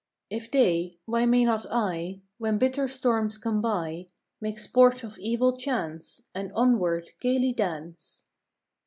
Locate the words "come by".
3.37-4.07